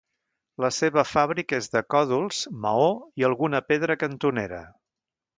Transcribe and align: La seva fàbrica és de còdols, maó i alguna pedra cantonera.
La 0.63 0.69
seva 0.75 1.01
fàbrica 1.09 1.59
és 1.63 1.67
de 1.75 1.83
còdols, 1.95 2.39
maó 2.63 2.87
i 3.23 3.27
alguna 3.29 3.61
pedra 3.73 3.97
cantonera. 4.05 4.63